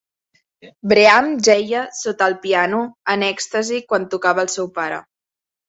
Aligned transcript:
Bream 0.93 1.29
jeia 1.47 1.83
sota 1.99 2.31
el 2.33 2.37
piano 2.47 2.81
en 3.17 3.29
"èxtasi" 3.29 3.85
quan 3.93 4.11
tocava 4.17 4.47
el 4.49 4.53
seu 4.59 4.75
pare. 4.83 5.03